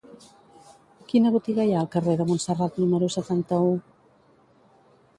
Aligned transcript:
Quina 1.11 1.33
botiga 1.35 1.67
hi 1.69 1.75
ha 1.77 1.83
al 1.87 1.91
carrer 1.97 2.17
de 2.23 2.29
Montserrat 2.31 2.83
número 2.87 3.13
setanta-u? 3.19 3.73